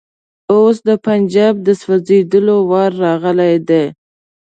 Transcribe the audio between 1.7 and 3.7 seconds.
سوځېدلو وار راغلی